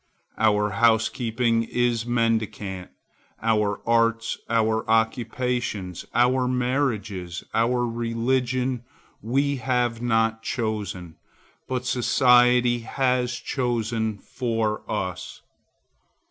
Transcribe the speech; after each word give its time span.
Our 0.39 0.71
housekeeping 0.71 1.61
is 1.61 2.07
mendicant, 2.07 2.89
our 3.39 3.81
arts, 3.87 4.39
our 4.49 4.83
occupations, 4.89 6.07
our 6.15 6.47
marriages, 6.47 7.43
our 7.53 7.85
religion 7.85 8.83
we 9.21 9.57
have 9.57 10.01
not 10.01 10.41
chosen, 10.41 11.17
but 11.67 11.85
society 11.85 12.79
has 12.79 13.35
chosen 13.35 14.17
for 14.17 14.81
us. 14.89 15.43